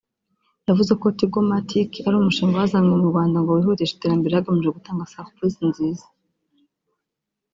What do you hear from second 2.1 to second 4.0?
umushinga wazanywe mu Rwanda ngo wihutishe